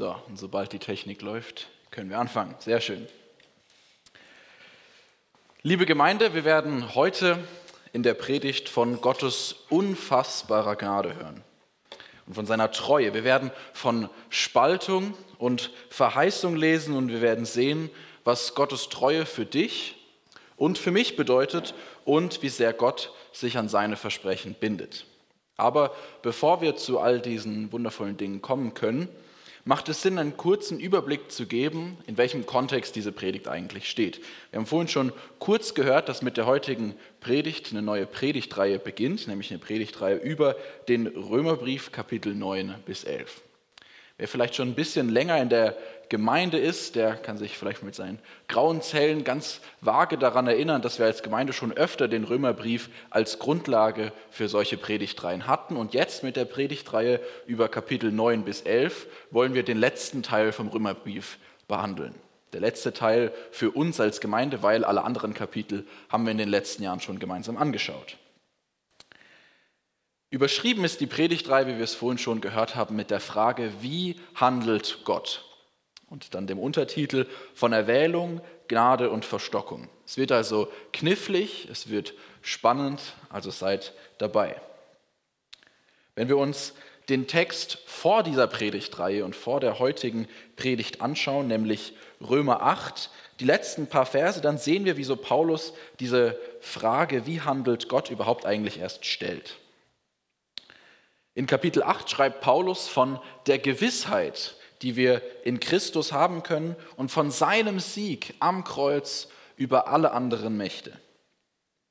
[0.00, 2.54] So, und sobald die Technik läuft, können wir anfangen.
[2.58, 3.06] Sehr schön.
[5.60, 7.36] Liebe Gemeinde, wir werden heute
[7.92, 11.44] in der Predigt von Gottes unfassbarer Gnade hören
[12.26, 13.12] und von seiner Treue.
[13.12, 17.90] Wir werden von Spaltung und Verheißung lesen und wir werden sehen,
[18.24, 19.96] was Gottes Treue für dich
[20.56, 21.74] und für mich bedeutet
[22.06, 25.04] und wie sehr Gott sich an seine Versprechen bindet.
[25.58, 29.10] Aber bevor wir zu all diesen wundervollen Dingen kommen können,
[29.70, 34.20] macht es Sinn, einen kurzen Überblick zu geben, in welchem Kontext diese Predigt eigentlich steht.
[34.50, 39.28] Wir haben vorhin schon kurz gehört, dass mit der heutigen Predigt eine neue Predigtreihe beginnt,
[39.28, 40.56] nämlich eine Predigtreihe über
[40.88, 43.42] den Römerbrief Kapitel 9 bis 11.
[44.20, 45.78] Wer vielleicht schon ein bisschen länger in der
[46.10, 50.98] Gemeinde ist, der kann sich vielleicht mit seinen grauen Zellen ganz vage daran erinnern, dass
[50.98, 55.74] wir als Gemeinde schon öfter den Römerbrief als Grundlage für solche Predigtreihen hatten.
[55.74, 60.52] Und jetzt mit der Predigtreihe über Kapitel 9 bis 11 wollen wir den letzten Teil
[60.52, 62.14] vom Römerbrief behandeln.
[62.52, 66.50] Der letzte Teil für uns als Gemeinde, weil alle anderen Kapitel haben wir in den
[66.50, 68.18] letzten Jahren schon gemeinsam angeschaut.
[70.30, 74.16] Überschrieben ist die Predigtreihe, wie wir es vorhin schon gehört haben, mit der Frage, wie
[74.34, 75.44] handelt Gott?
[76.10, 79.88] und dann dem Untertitel von Erwählung, Gnade und Verstockung.
[80.04, 84.60] Es wird also knifflig, es wird spannend, also seid dabei.
[86.16, 86.74] Wenn wir uns
[87.08, 93.44] den Text vor dieser Predigtreihe und vor der heutigen Predigt anschauen, nämlich Römer 8, die
[93.44, 98.78] letzten paar Verse, dann sehen wir, wieso Paulus diese Frage, wie handelt Gott überhaupt eigentlich
[98.80, 99.56] erst stellt.
[101.34, 107.10] In Kapitel 8 schreibt Paulus von der Gewissheit, die wir in Christus haben können und
[107.10, 110.92] von seinem Sieg am Kreuz über alle anderen Mächte.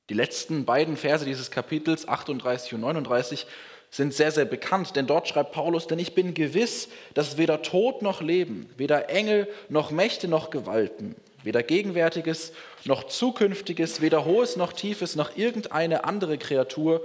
[0.09, 3.45] Die letzten beiden Verse dieses Kapitels, 38 und 39,
[3.91, 8.01] sind sehr, sehr bekannt, denn dort schreibt Paulus, denn ich bin gewiss, dass weder Tod
[8.01, 12.53] noch Leben, weder Engel noch Mächte noch Gewalten, weder Gegenwärtiges
[12.85, 17.01] noch Zukünftiges, weder Hohes noch Tiefes noch irgendeine andere Kreatur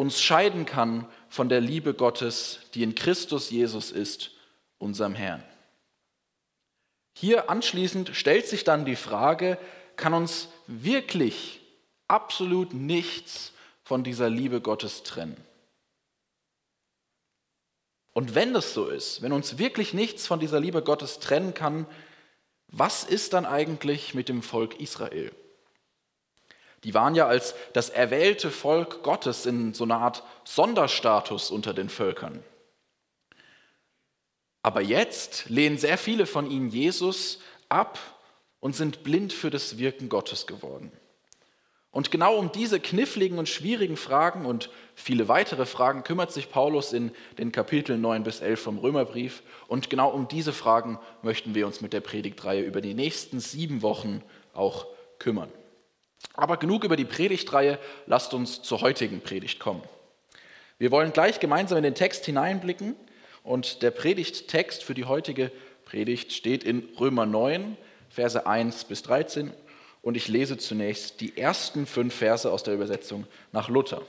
[0.00, 4.30] uns scheiden kann von der Liebe Gottes, die in Christus Jesus ist,
[4.78, 5.44] unserem Herrn.
[7.12, 9.58] Hier anschließend stellt sich dann die Frage,
[9.96, 11.60] kann uns wirklich
[12.08, 13.52] absolut nichts
[13.82, 15.36] von dieser Liebe Gottes trennen?
[18.14, 21.86] Und wenn das so ist, wenn uns wirklich nichts von dieser Liebe Gottes trennen kann,
[22.68, 25.30] was ist dann eigentlich mit dem Volk Israel?
[26.84, 31.88] Die waren ja als das erwählte Volk Gottes in so einer Art Sonderstatus unter den
[31.88, 32.42] Völkern.
[34.62, 37.98] Aber jetzt lehnen sehr viele von ihnen Jesus ab
[38.60, 40.92] und sind blind für das Wirken Gottes geworden.
[41.92, 46.92] Und genau um diese kniffligen und schwierigen Fragen und viele weitere Fragen kümmert sich Paulus
[46.92, 49.42] in den Kapiteln 9 bis 11 vom Römerbrief.
[49.66, 53.82] Und genau um diese Fragen möchten wir uns mit der Predigtreihe über die nächsten sieben
[53.82, 54.86] Wochen auch
[55.18, 55.50] kümmern.
[56.34, 59.82] Aber genug über die Predigtreihe, lasst uns zur heutigen Predigt kommen.
[60.78, 62.96] Wir wollen gleich gemeinsam in den Text hineinblicken
[63.42, 65.50] und der Predigttext für die heutige
[65.84, 67.76] Predigt steht in Römer 9,
[68.08, 69.52] Verse 1 bis 13.
[70.02, 74.02] Und ich lese zunächst die ersten fünf Verse aus der Übersetzung nach Luther.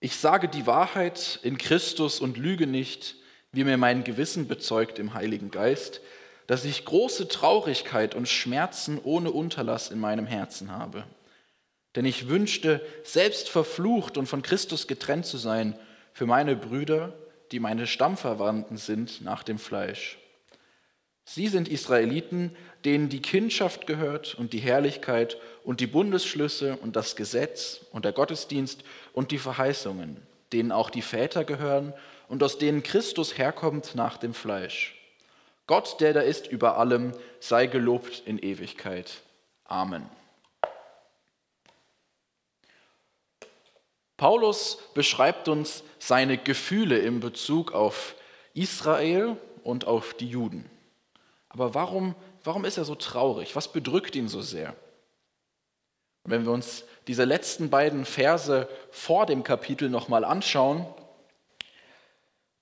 [0.00, 3.14] Ich sage die Wahrheit in Christus und lüge nicht,
[3.52, 6.00] wie mir mein Gewissen bezeugt im Heiligen Geist,
[6.52, 11.04] dass ich große Traurigkeit und Schmerzen ohne Unterlass in meinem Herzen habe
[11.94, 15.76] denn ich wünschte, selbst verflucht und von Christus getrennt zu sein
[16.12, 17.14] für meine Brüder,
[17.50, 20.18] die meine Stammverwandten sind nach dem Fleisch.
[21.24, 27.14] Sie sind Israeliten, denen die Kindschaft gehört und die Herrlichkeit und die Bundesschlüsse und das
[27.14, 30.16] Gesetz und der Gottesdienst und die Verheißungen,
[30.52, 31.92] denen auch die Väter gehören
[32.28, 35.01] und aus denen Christus herkommt nach dem Fleisch.
[35.66, 39.22] Gott, der da ist über allem, sei gelobt in Ewigkeit.
[39.64, 40.08] Amen.
[44.16, 48.14] Paulus beschreibt uns seine Gefühle in Bezug auf
[48.54, 50.70] Israel und auf die Juden.
[51.48, 53.56] Aber warum, warum ist er so traurig?
[53.56, 54.74] Was bedrückt ihn so sehr?
[56.24, 60.86] Wenn wir uns diese letzten beiden Verse vor dem Kapitel nochmal anschauen,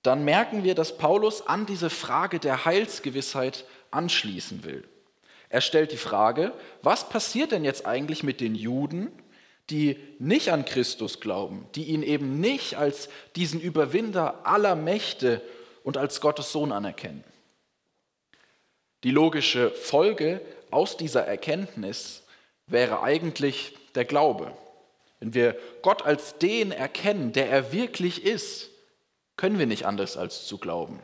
[0.03, 4.87] dann merken wir, dass Paulus an diese Frage der Heilsgewissheit anschließen will.
[5.49, 9.11] Er stellt die Frage, was passiert denn jetzt eigentlich mit den Juden,
[9.69, 15.41] die nicht an Christus glauben, die ihn eben nicht als diesen Überwinder aller Mächte
[15.83, 17.23] und als Gottes Sohn anerkennen.
[19.03, 22.23] Die logische Folge aus dieser Erkenntnis
[22.67, 24.55] wäre eigentlich der Glaube.
[25.19, 28.70] wenn wir Gott als den erkennen, der er wirklich ist,
[29.41, 30.99] können wir nicht anders als zu glauben.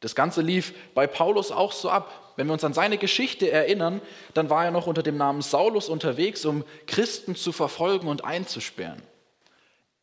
[0.00, 2.34] Das Ganze lief bei Paulus auch so ab.
[2.36, 4.02] Wenn wir uns an seine Geschichte erinnern,
[4.34, 9.02] dann war er noch unter dem Namen Saulus unterwegs, um Christen zu verfolgen und einzusperren.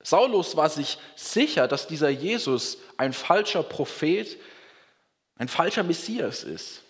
[0.01, 4.39] Saulus war sich sicher, dass dieser Jesus ein falscher Prophet,
[5.37, 6.81] ein falscher Messias ist.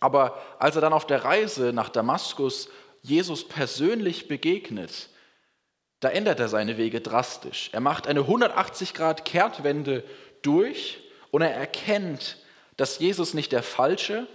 [0.00, 2.68] Aber als er dann auf der Reise nach Damaskus
[3.00, 5.08] Jesus persönlich begegnet,
[6.00, 7.70] da ändert er seine Wege drastisch.
[7.72, 10.04] Er macht eine 180 Grad Kehrtwende
[10.42, 11.00] durch
[11.30, 12.36] und er erkennt,
[12.76, 14.26] dass Jesus nicht der falsche,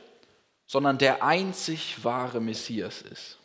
[0.66, 3.38] sondern der einzig wahre Messias ist.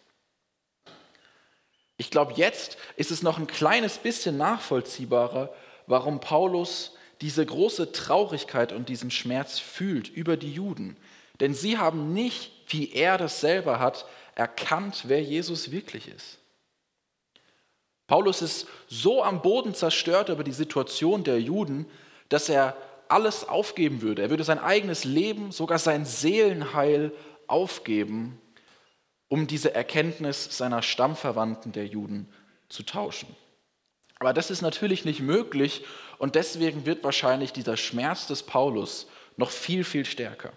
[1.97, 5.53] Ich glaube, jetzt ist es noch ein kleines bisschen nachvollziehbarer,
[5.87, 10.97] warum Paulus diese große Traurigkeit und diesen Schmerz fühlt über die Juden.
[11.41, 16.39] Denn sie haben nicht, wie er das selber hat, erkannt, wer Jesus wirklich ist.
[18.09, 21.87] Paulus ist so am Boden zerstört über die Situation der Juden,
[22.31, 22.77] dass er
[23.09, 24.23] alles aufgeben würde.
[24.23, 27.13] Er würde sein eigenes Leben, sogar sein Seelenheil
[27.47, 28.41] aufgeben,
[29.29, 32.33] um diese Erkenntnis seiner Stammverwandten der Juden
[32.71, 33.29] zu tauschen.
[34.19, 35.85] Aber das ist natürlich nicht möglich
[36.17, 39.07] und deswegen wird wahrscheinlich dieser Schmerz des Paulus
[39.37, 40.53] noch viel, viel stärker.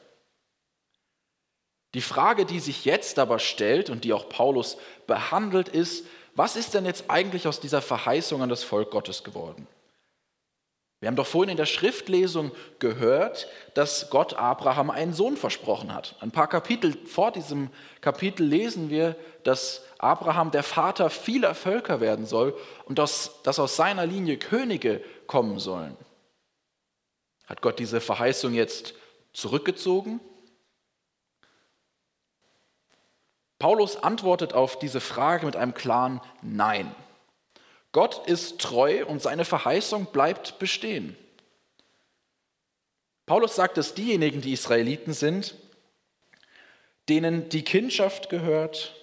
[1.94, 6.06] Die Frage, die sich jetzt aber stellt und die auch Paulus behandelt, ist,
[6.36, 9.68] was ist denn jetzt eigentlich aus dieser Verheißung an das Volk Gottes geworden?
[11.02, 16.16] Wir haben doch vorhin in der Schriftlesung gehört, dass Gott Abraham einen Sohn versprochen hat.
[16.20, 22.28] Ein paar Kapitel vor diesem Kapitel lesen wir, dass Abraham der Vater vieler Völker werden
[22.28, 22.56] soll
[22.86, 25.98] und dass, dass aus seiner Linie Könige kommen sollen.
[27.48, 28.94] Hat Gott diese Verheißung jetzt
[29.34, 30.20] zurückgezogen?
[33.62, 36.96] Paulus antwortet auf diese Frage mit einem klaren Nein.
[37.92, 41.16] Gott ist treu und seine Verheißung bleibt bestehen.
[43.28, 45.54] Paulus sagt, dass diejenigen, die Israeliten sind,
[47.08, 48.96] denen die Kindschaft gehört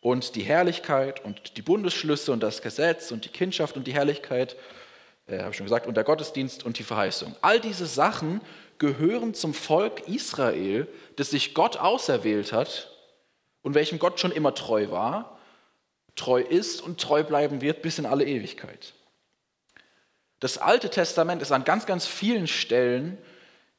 [0.00, 4.56] und die Herrlichkeit und die Bundesschlüsse und das Gesetz und die Kindschaft und die Herrlichkeit,
[5.26, 7.36] äh, habe ich schon gesagt, und der Gottesdienst und die Verheißung.
[7.42, 8.40] All diese Sachen
[8.78, 12.93] gehören zum Volk Israel, das sich Gott auserwählt hat
[13.64, 15.34] und welchem Gott schon immer treu war
[16.16, 18.94] treu ist und treu bleiben wird bis in alle Ewigkeit.
[20.40, 23.18] Das Alte Testament ist an ganz, ganz vielen Stellen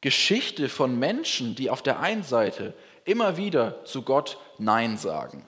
[0.00, 2.74] Geschichte von Menschen, die auf der einen Seite
[3.04, 5.46] immer wieder zu Gott Nein sagen.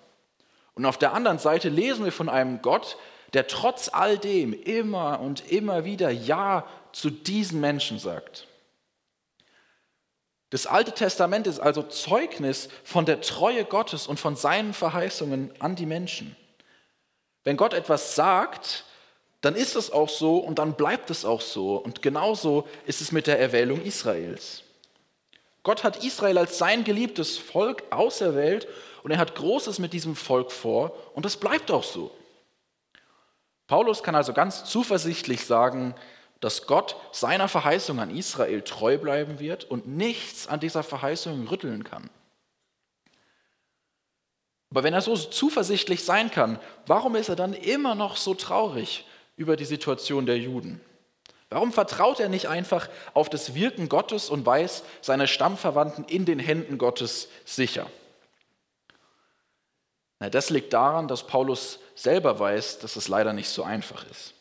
[0.75, 2.97] Und auf der anderen Seite lesen wir von einem Gott,
[3.35, 8.48] der trotz all dem immer und immer wieder Ja zu diesen Menschen sagt.
[10.51, 15.77] Das Alte Testament ist also Zeugnis von der Treue Gottes und von seinen Verheißungen an
[15.77, 16.37] die Menschen.
[17.45, 18.85] Wenn Gott etwas sagt,
[19.41, 21.77] dann ist es auch so und dann bleibt es auch so.
[21.77, 24.63] Und genauso ist es mit der Erwählung Israels.
[25.63, 28.67] Gott hat Israel als sein geliebtes Volk auserwählt
[29.03, 32.11] und er hat Großes mit diesem Volk vor und es bleibt auch so.
[33.67, 35.95] Paulus kann also ganz zuversichtlich sagen,
[36.41, 41.85] dass Gott seiner Verheißung an Israel treu bleiben wird und nichts an dieser Verheißung rütteln
[41.85, 42.09] kann.
[44.71, 49.07] Aber wenn er so zuversichtlich sein kann, warum ist er dann immer noch so traurig
[49.37, 50.81] über die Situation der Juden?
[51.51, 56.39] Warum vertraut er nicht einfach auf das Wirken Gottes und weiß seine Stammverwandten in den
[56.39, 57.87] Händen Gottes sicher?
[60.19, 64.35] Na, das liegt daran, dass Paulus selber weiß, dass es leider nicht so einfach ist.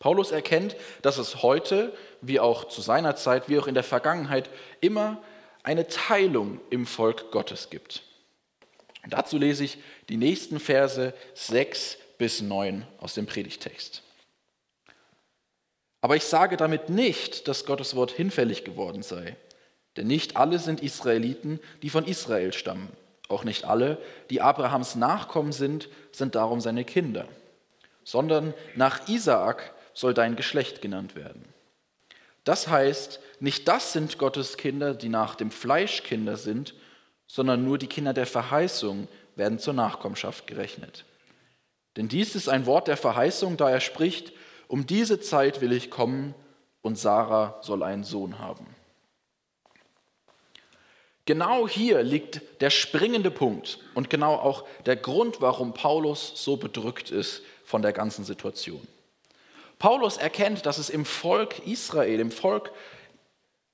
[0.00, 1.92] Paulus erkennt, dass es heute,
[2.22, 5.22] wie auch zu seiner Zeit, wie auch in der Vergangenheit, immer
[5.62, 8.02] eine Teilung im Volk Gottes gibt.
[9.08, 9.78] Dazu lese ich
[10.08, 14.02] die nächsten Verse 6 bis 9 aus dem Predigtext.
[16.00, 19.36] Aber ich sage damit nicht, dass Gottes Wort hinfällig geworden sei.
[19.98, 22.88] Denn nicht alle sind Israeliten, die von Israel stammen.
[23.28, 23.98] Auch nicht alle,
[24.30, 27.28] die Abrahams Nachkommen sind, sind darum seine Kinder.
[28.02, 31.44] Sondern nach Isaak soll dein Geschlecht genannt werden.
[32.44, 36.74] Das heißt, nicht das sind Gottes Kinder, die nach dem Fleisch Kinder sind,
[37.26, 41.04] sondern nur die Kinder der Verheißung werden zur Nachkommenschaft gerechnet.
[41.96, 44.32] Denn dies ist ein Wort der Verheißung, da er spricht,
[44.68, 46.34] um diese Zeit will ich kommen
[46.82, 48.66] und Sarah soll einen Sohn haben.
[51.26, 57.10] Genau hier liegt der springende Punkt und genau auch der Grund, warum Paulus so bedrückt
[57.10, 58.86] ist von der ganzen Situation.
[59.80, 62.70] Paulus erkennt, dass es im Volk Israel, im Volk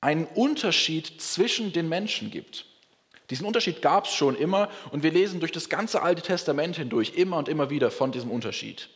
[0.01, 2.65] einen Unterschied zwischen den Menschen gibt.
[3.29, 7.15] Diesen Unterschied gab es schon immer und wir lesen durch das ganze Alte Testament hindurch
[7.17, 8.89] immer und immer wieder von diesem Unterschied.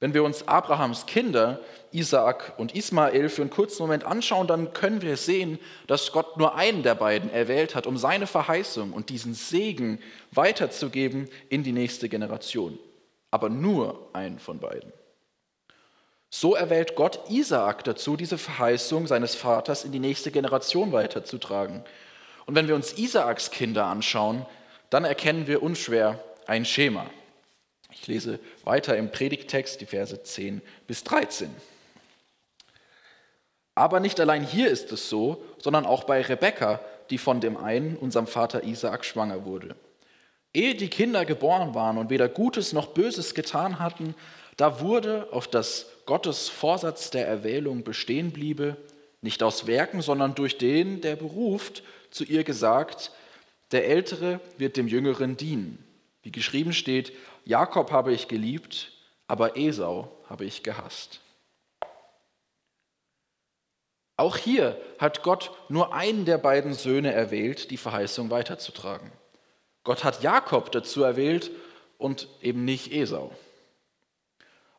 [0.00, 1.60] Wenn wir uns Abrahams Kinder,
[1.92, 6.54] Isaak und Ismael, für einen kurzen Moment anschauen, dann können wir sehen, dass Gott nur
[6.54, 9.98] einen der beiden erwählt hat, um seine Verheißung und diesen Segen
[10.30, 12.78] weiterzugeben in die nächste Generation.
[13.30, 14.90] Aber nur einen von beiden.
[16.30, 21.82] So erwählt Gott Isaak dazu, diese Verheißung seines Vaters in die nächste Generation weiterzutragen.
[22.46, 24.44] Und wenn wir uns Isaaks Kinder anschauen,
[24.90, 27.06] dann erkennen wir unschwer ein Schema.
[27.92, 31.50] Ich lese weiter im Predigtext die Verse 10 bis 13.
[33.74, 36.80] Aber nicht allein hier ist es so, sondern auch bei Rebekka,
[37.10, 39.76] die von dem einen, unserem Vater Isaak, schwanger wurde.
[40.52, 44.14] Ehe die Kinder geboren waren und weder Gutes noch Böses getan hatten,
[44.56, 48.78] da wurde, auf das Gottes Vorsatz der Erwählung bestehen bliebe,
[49.20, 53.12] nicht aus Werken, sondern durch den, der beruft, zu ihr gesagt,
[53.72, 55.84] der Ältere wird dem Jüngeren dienen.
[56.22, 57.12] Wie geschrieben steht,
[57.44, 58.90] Jakob habe ich geliebt,
[59.26, 61.20] aber Esau habe ich gehasst.
[64.16, 69.12] Auch hier hat Gott nur einen der beiden Söhne erwählt, die Verheißung weiterzutragen.
[69.84, 71.50] Gott hat Jakob dazu erwählt
[71.98, 73.30] und eben nicht Esau.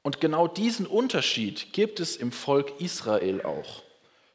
[0.10, 3.84] Und genau diesen Unterschied gibt es im Volk Israel auch.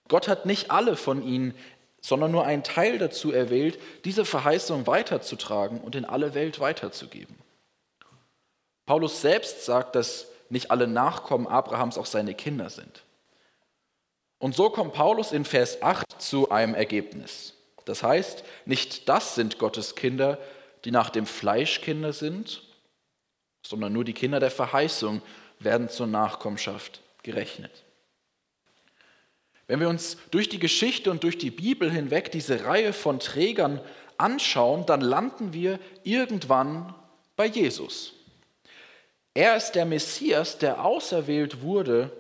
[0.07, 1.53] Gott hat nicht alle von ihnen,
[2.01, 7.35] sondern nur einen Teil dazu erwählt, diese Verheißung weiterzutragen und in alle Welt weiterzugeben.
[8.87, 13.03] Paulus selbst sagt, dass nicht alle Nachkommen Abrahams auch seine Kinder sind.
[14.39, 17.55] Und so kommt Paulus in Vers 8 zu einem Ergebnis.
[17.85, 20.39] Das heißt, nicht das sind Gottes Kinder,
[20.85, 22.63] die nach dem Fleisch Kinder sind,
[23.67, 25.21] sondern nur die Kinder der Verheißung
[25.59, 27.85] werden zur Nachkommenschaft gerechnet.
[29.67, 33.81] Wenn wir uns durch die Geschichte und durch die Bibel hinweg diese Reihe von Trägern
[34.19, 36.95] anschauen, dann landen wir irgendwann
[37.37, 38.13] bei Jesus.
[39.33, 42.13] Er ist der Messias, der auserwählt wurde,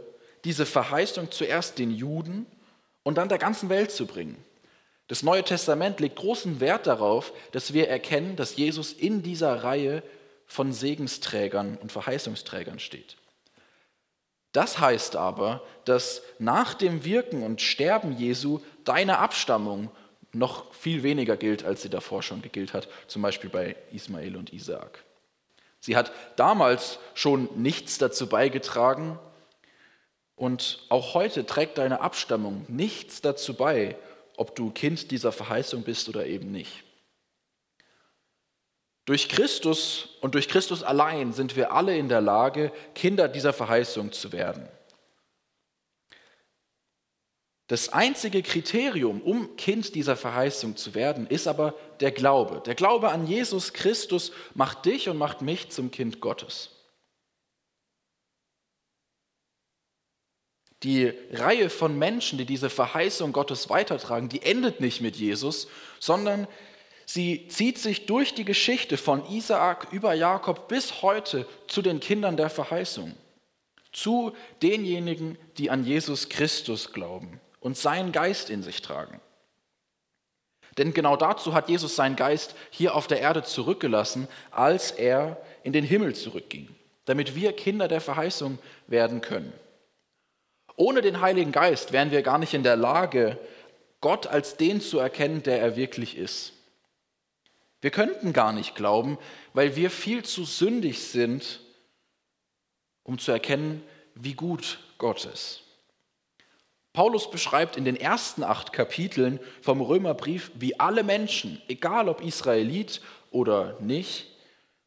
[0.44, 2.46] diese Verheißung zuerst den Juden
[3.02, 4.36] und dann der ganzen Welt zu bringen.
[5.08, 10.02] Das Neue Testament legt großen Wert darauf, dass wir erkennen, dass Jesus in dieser Reihe
[10.46, 13.16] von Segensträgern und Verheißungsträgern steht.
[14.54, 19.90] Das heißt aber, dass nach dem Wirken und Sterben Jesu deine Abstammung
[20.32, 24.52] noch viel weniger gilt, als sie davor schon gilt hat, zum Beispiel bei Ismael und
[24.52, 25.02] Isaak.
[25.80, 29.18] Sie hat damals schon nichts dazu beigetragen
[30.36, 33.96] und auch heute trägt deine Abstammung nichts dazu bei,
[34.36, 36.83] ob du Kind dieser Verheißung bist oder eben nicht.
[39.04, 44.12] Durch Christus und durch Christus allein sind wir alle in der Lage, Kinder dieser Verheißung
[44.12, 44.68] zu werden.
[47.66, 52.62] Das einzige Kriterium, um Kind dieser Verheißung zu werden, ist aber der Glaube.
[52.66, 56.70] Der Glaube an Jesus Christus macht dich und macht mich zum Kind Gottes.
[60.82, 65.66] Die Reihe von Menschen, die diese Verheißung Gottes weitertragen, die endet nicht mit Jesus,
[65.98, 66.46] sondern
[67.06, 72.36] sie zieht sich durch die Geschichte von Isaak über Jakob bis heute zu den Kindern
[72.36, 73.14] der Verheißung,
[73.92, 74.32] zu
[74.62, 79.20] denjenigen, die an Jesus Christus glauben und seinen Geist in sich tragen.
[80.76, 85.72] Denn genau dazu hat Jesus seinen Geist hier auf der Erde zurückgelassen, als er in
[85.72, 86.68] den Himmel zurückging,
[87.04, 89.52] damit wir Kinder der Verheißung werden können.
[90.76, 93.38] Ohne den Heiligen Geist wären wir gar nicht in der Lage,
[94.00, 96.52] Gott als den zu erkennen, der er wirklich ist.
[97.84, 99.18] Wir könnten gar nicht glauben,
[99.52, 101.60] weil wir viel zu sündig sind,
[103.02, 103.82] um zu erkennen,
[104.14, 105.64] wie gut Gott ist.
[106.94, 113.02] Paulus beschreibt in den ersten acht Kapiteln vom Römerbrief, wie alle Menschen, egal ob Israelit
[113.30, 114.28] oder nicht,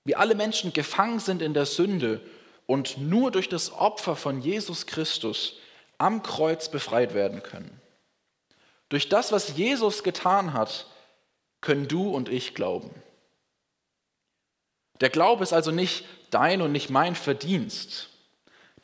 [0.04, 2.20] wie alle Menschen gefangen sind in der Sünde
[2.66, 5.60] und nur durch das Opfer von Jesus Christus
[6.00, 7.80] am Kreuz befreit werden können.
[8.90, 10.88] Durch das, was Jesus getan hat,
[11.68, 12.90] können du und ich glauben.
[15.02, 18.08] Der Glaube ist also nicht dein und nicht mein Verdienst.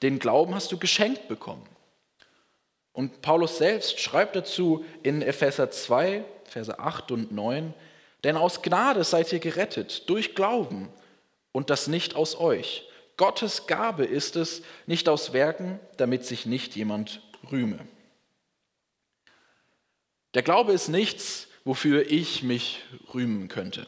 [0.02, 1.66] Den Glauben hast du geschenkt bekommen.
[2.92, 7.74] Und Paulus selbst schreibt dazu in Epheser 2, Verse 8 und 9,
[8.25, 10.90] denn aus Gnade seid ihr gerettet, durch Glauben
[11.54, 12.84] und das nicht aus euch.
[13.16, 17.80] Gottes Gabe ist es, nicht aus Werken, damit sich nicht jemand rühme.
[20.34, 23.86] Der Glaube ist nichts, wofür ich mich rühmen könnte.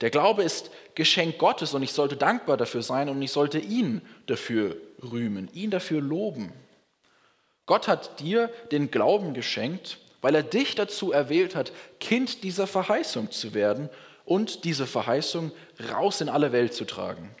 [0.00, 4.02] Der Glaube ist Geschenk Gottes und ich sollte dankbar dafür sein und ich sollte ihn
[4.26, 6.52] dafür rühmen, ihn dafür loben.
[7.66, 13.30] Gott hat dir den Glauben geschenkt, weil er dich dazu erwählt hat, Kind dieser Verheißung
[13.30, 13.88] zu werden
[14.24, 15.52] und diese Verheißung
[15.90, 17.34] raus in alle Welt zu tragen.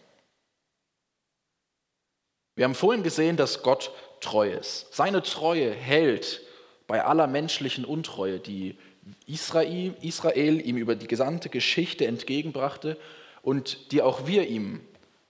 [2.56, 3.90] Wir haben vorhin gesehen, dass Gott
[4.20, 4.94] treu ist.
[4.94, 6.40] Seine Treue hält
[6.86, 8.78] bei aller menschlichen Untreue, die
[9.26, 12.98] Israel, Israel ihm über die gesamte Geschichte entgegenbrachte
[13.42, 14.80] und die auch wir ihm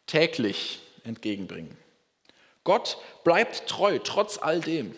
[0.06, 1.76] täglich entgegenbringen.
[2.64, 4.94] Gott bleibt treu trotz all dem.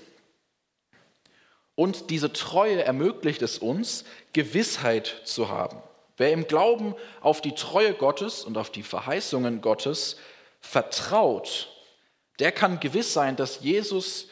[1.75, 5.83] Und diese Treue ermöglicht es uns, Gewissheit zu haben.
[6.17, 10.17] Wer im Glauben auf die Treue Gottes und auf die Verheißungen Gottes
[10.61, 11.69] vertraut,
[12.39, 14.29] der kann gewiss sein, dass Jesus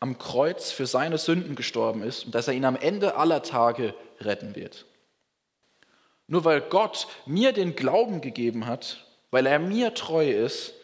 [0.00, 3.94] am Kreuz für seine Sünden gestorben ist und dass er ihn am Ende aller Tage
[4.20, 4.86] retten wird.
[6.26, 10.74] Nur weil Gott mir den Glauben gegeben hat, weil er mir treu ist,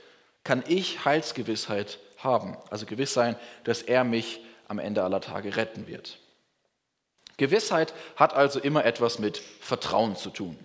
[0.44, 2.56] kann ich Heilsgewissheit haben.
[2.70, 6.18] Also gewiss sein, dass er mich am Ende aller Tage retten wird.
[7.36, 10.56] Gewissheit hat also immer etwas mit Vertrauen zu tun.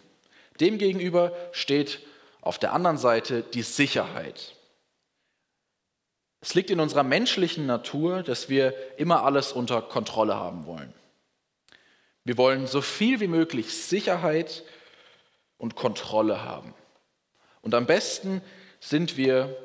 [0.59, 2.01] Demgegenüber steht
[2.41, 4.56] auf der anderen Seite die Sicherheit.
[6.41, 10.94] Es liegt in unserer menschlichen Natur, dass wir immer alles unter Kontrolle haben wollen.
[12.24, 14.63] Wir wollen so viel wie möglich Sicherheit
[15.58, 16.74] und Kontrolle haben.
[17.62, 18.41] Und am besten
[18.79, 19.56] sind wir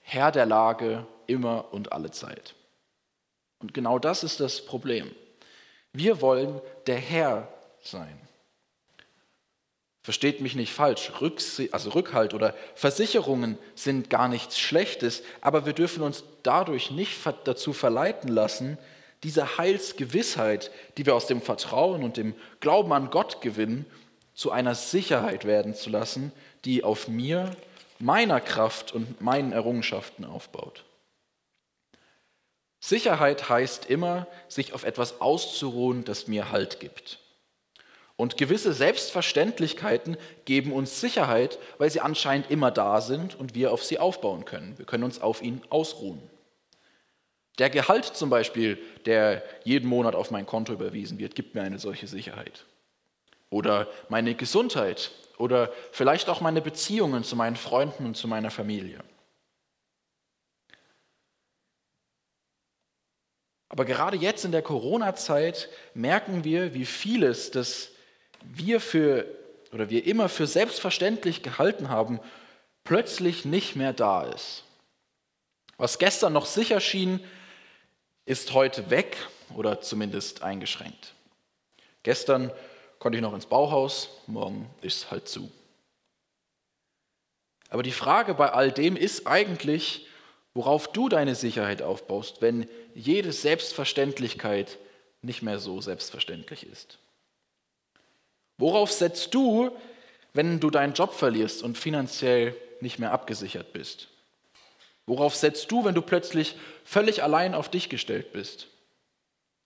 [0.00, 2.54] Herr der Lage immer und alle Zeit.
[3.58, 5.14] Und genau das ist das Problem.
[5.92, 7.48] Wir wollen der Herr
[7.82, 8.18] sein.
[10.02, 11.12] Versteht mich nicht falsch,
[11.70, 17.72] also Rückhalt oder Versicherungen sind gar nichts Schlechtes, aber wir dürfen uns dadurch nicht dazu
[17.72, 18.78] verleiten lassen,
[19.22, 23.86] diese Heilsgewissheit, die wir aus dem Vertrauen und dem Glauben an Gott gewinnen,
[24.34, 26.32] zu einer Sicherheit werden zu lassen,
[26.64, 27.54] die auf mir,
[28.00, 30.84] meiner Kraft und meinen Errungenschaften aufbaut.
[32.80, 37.21] Sicherheit heißt immer, sich auf etwas auszuruhen, das mir Halt gibt.
[38.16, 43.82] Und gewisse Selbstverständlichkeiten geben uns Sicherheit, weil sie anscheinend immer da sind und wir auf
[43.82, 44.78] sie aufbauen können.
[44.78, 46.22] Wir können uns auf ihn ausruhen.
[47.58, 51.78] Der Gehalt zum Beispiel, der jeden Monat auf mein Konto überwiesen wird, gibt mir eine
[51.78, 52.64] solche Sicherheit.
[53.50, 59.00] Oder meine Gesundheit oder vielleicht auch meine Beziehungen zu meinen Freunden und zu meiner Familie.
[63.68, 67.91] Aber gerade jetzt in der Corona-Zeit merken wir, wie vieles, das
[68.44, 69.26] wir für
[69.72, 72.20] oder wir immer für selbstverständlich gehalten haben,
[72.84, 74.64] plötzlich nicht mehr da ist.
[75.78, 77.20] Was gestern noch sicher schien,
[78.26, 79.16] ist heute weg
[79.54, 81.14] oder zumindest eingeschränkt.
[82.02, 82.50] Gestern
[82.98, 85.50] konnte ich noch ins Bauhaus, morgen ist halt zu.
[87.68, 90.06] Aber die Frage bei all dem ist eigentlich,
[90.54, 94.78] worauf du deine Sicherheit aufbaust, wenn jede Selbstverständlichkeit
[95.22, 96.98] nicht mehr so selbstverständlich ist.
[98.62, 99.76] Worauf setzt du,
[100.34, 104.06] wenn du deinen Job verlierst und finanziell nicht mehr abgesichert bist?
[105.04, 108.68] Worauf setzt du, wenn du plötzlich völlig allein auf dich gestellt bist?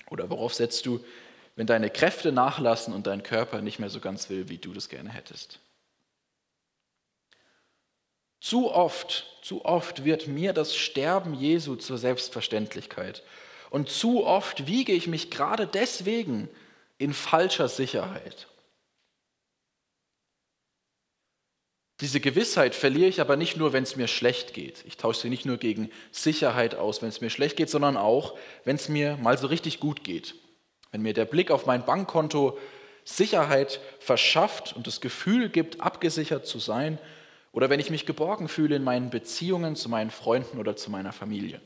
[0.09, 1.05] Oder worauf setzt du,
[1.57, 4.89] wenn deine Kräfte nachlassen und dein Körper nicht mehr so ganz will, wie du das
[4.89, 5.59] gerne hättest?
[8.41, 13.23] Zu oft, zu oft wird mir das Sterben Jesu zur Selbstverständlichkeit.
[13.69, 16.49] Und zu oft wiege ich mich gerade deswegen
[16.97, 18.47] in falscher Sicherheit.
[22.01, 24.85] Diese Gewissheit verliere ich aber nicht nur, wenn es mir schlecht geht.
[24.87, 28.37] Ich tausche sie nicht nur gegen Sicherheit aus, wenn es mir schlecht geht, sondern auch,
[28.65, 30.35] wenn es mir mal so richtig gut geht.
[30.93, 32.59] Wenn mir der Blick auf mein Bankkonto
[33.05, 36.99] Sicherheit verschafft und das Gefühl gibt, abgesichert zu sein,
[37.53, 41.15] oder wenn ich mich geborgen fühle in meinen Beziehungen zu meinen Freunden oder zu meiner
[41.15, 41.63] Familie.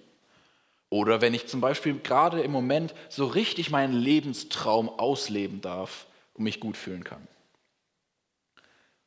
[0.89, 6.45] Oder wenn ich zum Beispiel gerade im Moment so richtig meinen Lebenstraum ausleben darf und
[6.45, 7.27] mich gut fühlen kann.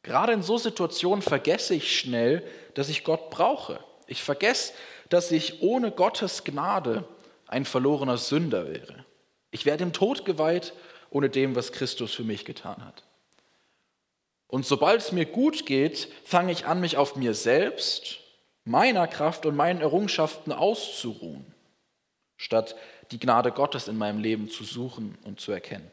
[0.04, 3.80] Gerade in so Situationen vergesse ich schnell, dass ich Gott brauche.
[4.08, 4.74] Ich vergesse,
[5.10, 7.08] dass ich ohne Gottes Gnade
[7.48, 9.06] ein verlorener Sünder wäre.
[9.52, 10.74] Ich werde im Tod geweiht
[11.10, 13.04] ohne dem, was Christus für mich getan hat.
[14.48, 18.20] Und sobald es mir gut geht, fange ich an, mich auf mir selbst,
[18.66, 21.46] meiner Kraft und meinen Errungenschaften auszuruhen,
[22.38, 22.76] statt
[23.12, 25.90] die Gnade Gottes in meinem Leben zu suchen und zu erkennen.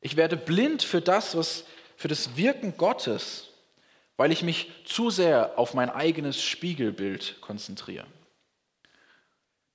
[0.00, 1.64] Ich werde blind für das, was
[2.02, 3.46] für das Wirken Gottes,
[4.16, 8.08] weil ich mich zu sehr auf mein eigenes Spiegelbild konzentriere.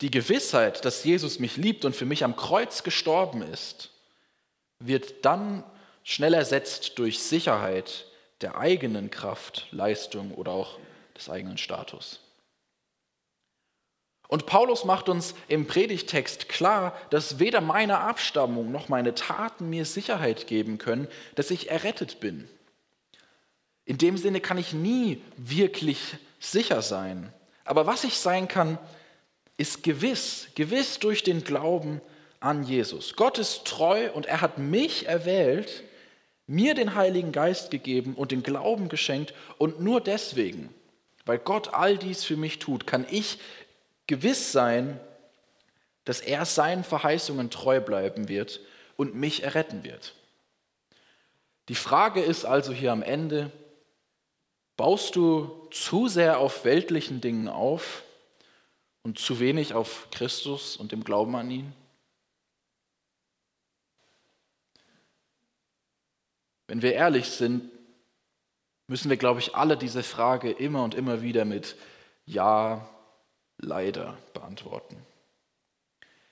[0.01, 3.91] Die Gewissheit, dass Jesus mich liebt und für mich am Kreuz gestorben ist,
[4.79, 5.63] wird dann
[6.03, 8.07] schnell ersetzt durch Sicherheit
[8.41, 10.79] der eigenen Kraft, Leistung oder auch
[11.15, 12.19] des eigenen Status.
[14.27, 19.85] Und Paulus macht uns im Predigtext klar, dass weder meine Abstammung noch meine Taten mir
[19.85, 22.49] Sicherheit geben können, dass ich errettet bin.
[23.85, 27.31] In dem Sinne kann ich nie wirklich sicher sein.
[27.63, 28.77] Aber was ich sein kann,
[29.55, 32.01] ist gewiss, gewiss durch den Glauben
[32.41, 33.15] an Jesus.
[33.15, 35.83] Gott ist treu und er hat mich erwählt,
[36.47, 39.33] mir den Heiligen Geist gegeben und den Glauben geschenkt.
[39.57, 40.73] Und nur deswegen,
[41.25, 43.39] weil Gott all dies für mich tut, kann ich
[44.07, 44.99] gewiss sein,
[46.05, 48.61] dass er seinen Verheißungen treu bleiben wird
[48.95, 50.15] und mich erretten wird.
[51.69, 53.51] Die Frage ist also hier am Ende,
[54.77, 58.03] baust du zu sehr auf weltlichen Dingen auf
[59.03, 61.73] und zu wenig auf Christus und dem Glauben an ihn?
[66.67, 67.69] Wenn wir ehrlich sind,
[68.87, 71.75] müssen wir, glaube ich, alle diese Frage immer und immer wieder mit
[72.25, 72.89] Ja,
[73.57, 74.97] leider beantworten.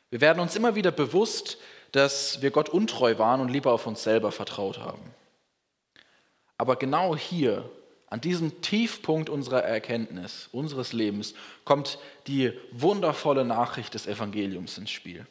[0.10, 1.58] Wir werden uns immer wieder bewusst,
[1.92, 5.14] dass wir Gott untreu waren und lieber auf uns selber vertraut haben.
[6.58, 7.70] Aber genau hier,
[8.08, 11.34] an diesem Tiefpunkt unserer Erkenntnis, unseres Lebens,
[11.66, 15.26] kommt die wundervolle Nachricht des Evangeliums ins Spiel.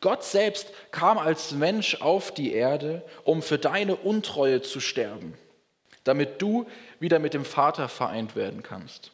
[0.00, 5.34] Gott selbst kam als Mensch auf die Erde, um für deine Untreue zu sterben,
[6.04, 6.66] damit du
[7.00, 9.10] wieder mit dem Vater vereint werden kannst.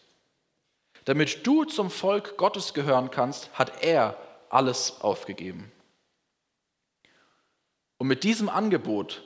[1.05, 4.17] Damit du zum Volk Gottes gehören kannst, hat er
[4.51, 5.73] alles aufgegeben.
[7.99, 9.23] Und mit diesem Angebot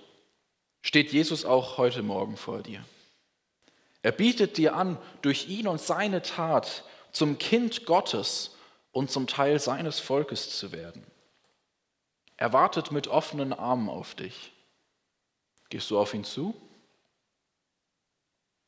[0.83, 2.85] steht Jesus auch heute Morgen vor dir.
[4.03, 8.55] Er bietet dir an, durch ihn und seine Tat zum Kind Gottes
[8.93, 11.05] und zum Teil seines Volkes zu werden.
[12.37, 14.53] Er wartet mit offenen Armen auf dich.
[15.71, 16.55] Gehst du auf ihn zu?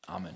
[0.05, 0.35] Amen.